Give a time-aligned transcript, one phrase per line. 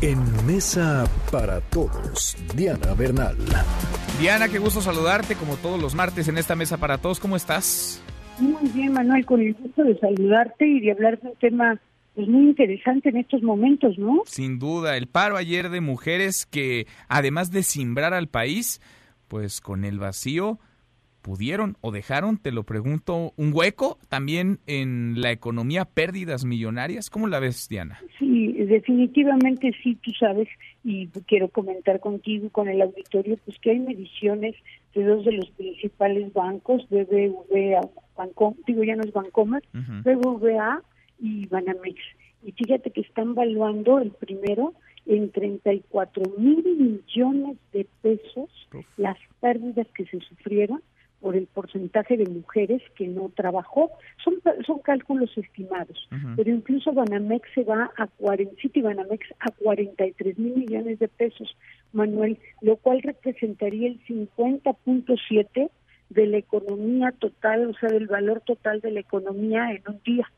[0.00, 3.36] En Mesa para Todos, Diana Bernal.
[4.18, 7.20] Diana, qué gusto saludarte como todos los martes en esta Mesa para Todos.
[7.20, 8.02] ¿Cómo estás?
[8.38, 11.78] Muy bien, Manuel, con el gusto de saludarte y de hablar de un tema
[12.14, 14.22] pues, muy interesante en estos momentos, ¿no?
[14.24, 18.80] Sin duda, el paro ayer de mujeres que, además de simbrar al país,
[19.28, 20.58] pues con el vacío
[21.22, 27.08] pudieron o dejaron, te lo pregunto, un hueco también en la economía, pérdidas millonarias.
[27.08, 28.00] ¿Cómo la ves, Diana?
[28.18, 30.48] Sí, definitivamente sí, tú sabes,
[30.84, 34.56] y quiero comentar contigo y con el auditorio, pues que hay mediciones
[34.94, 40.82] de dos de los principales bancos, BBVA, Banco, digo ya no es Bancomer, BBVA
[41.20, 42.00] y Banamex.
[42.44, 44.74] Y fíjate que están valuando el primero
[45.06, 48.50] en 34 mil millones de pesos
[48.96, 50.82] las pérdidas que se sufrieron
[51.22, 53.92] por el porcentaje de mujeres que no trabajó.
[54.22, 54.34] Son,
[54.66, 60.56] son cálculos estimados, pero incluso Banamex se va a 40, City Banamex a 43 mil
[60.56, 61.56] millones de pesos,
[61.92, 65.70] Manuel, lo cual representaría el 50.7
[66.10, 70.30] de la economía total, o sea, del valor total de la economía en un día.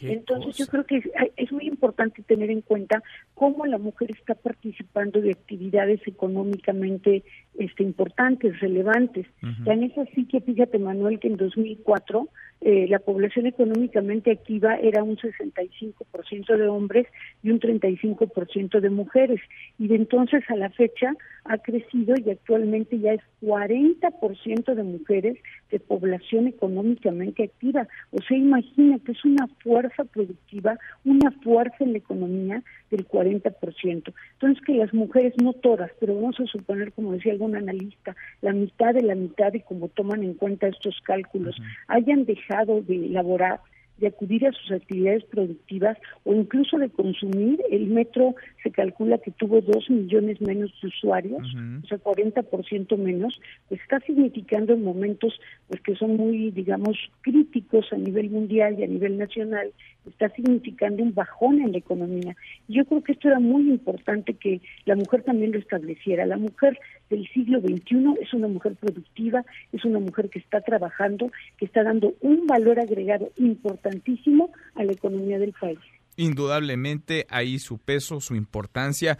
[0.00, 1.02] Entonces yo creo que
[1.36, 3.02] es, muy importante tener en cuenta
[3.34, 7.22] cómo la mujer está participando de actividades económicamente
[7.58, 9.26] este, importantes, relevantes.
[9.64, 12.28] Tan es así que fíjate Manuel que en 2004
[12.60, 17.06] eh, la población económicamente activa era un 65% de hombres
[17.42, 19.40] y un 35% de mujeres.
[19.78, 21.12] Y de entonces a la fecha
[21.44, 25.36] ha crecido y actualmente ya es 40% de mujeres
[25.70, 27.86] de población económicamente activa.
[28.12, 34.14] O sea, imagínate, es una fuerza productiva, una fuerza en la economía del 40%.
[34.32, 38.54] Entonces, que las mujeres, no todas, pero vamos a suponer, como decía algún analista, la
[38.54, 41.56] mitad de la mitad y como toman en cuenta estos cálculos,
[41.88, 42.43] hayan dejado
[42.86, 43.60] de elaborar
[43.98, 47.60] de acudir a sus actividades productivas o incluso de consumir.
[47.70, 51.42] El metro se calcula que tuvo dos millones menos de usuarios,
[51.84, 55.38] o sea, 40% menos, pues está significando en momentos
[55.68, 59.72] pues que son muy, digamos, críticos a nivel mundial y a nivel nacional,
[60.10, 62.36] está significando un bajón en la economía.
[62.68, 66.26] Yo creo que esto era muy importante que la mujer también lo estableciera.
[66.26, 66.78] La mujer
[67.10, 71.82] del siglo XXI es una mujer productiva, es una mujer que está trabajando, que está
[71.82, 75.78] dando un valor agregado importantísimo a la economía del país.
[76.16, 79.18] Indudablemente ahí su peso, su importancia.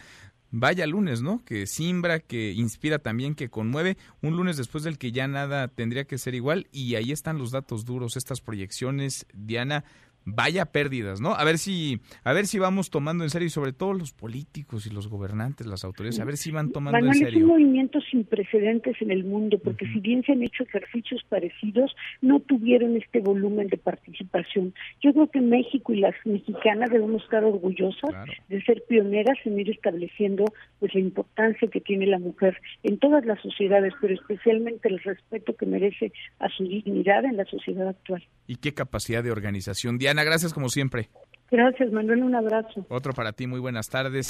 [0.57, 1.45] Vaya lunes, ¿no?
[1.45, 3.97] Que simbra, que inspira también, que conmueve.
[4.23, 6.69] Un lunes después del que ya nada tendría que ser igual.
[6.71, 9.27] Y ahí están los datos duros, estas proyecciones.
[9.35, 9.83] Diana,
[10.25, 11.35] vaya pérdidas, ¿no?
[11.35, 14.87] A ver si a ver si vamos tomando en serio y sobre todo los políticos
[14.87, 17.29] y los gobernantes, las autoridades, a ver si van tomando en serio.
[17.29, 21.23] Es un movimiento sin precedentes en el mundo, porque si bien se han hecho ejercicios
[21.29, 24.75] parecidos, no tuvieron este volumen de participación.
[25.03, 28.11] Yo creo que México y las mexicanas debemos estar orgullosas
[28.49, 30.45] de ser pioneras en ir estableciendo
[30.79, 35.55] pues la importancia que tiene la mujer en todas las sociedades, pero especialmente el respeto
[35.57, 38.23] que merece a su dignidad en la sociedad actual.
[38.47, 39.99] Y qué capacidad de organización.
[40.15, 41.09] Diana, gracias como siempre.
[41.51, 42.87] Gracias, Manuel, un abrazo.
[42.89, 44.29] Otro para ti, muy buenas tardes.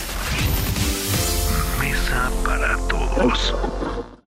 [1.78, 4.14] Mesa para todos.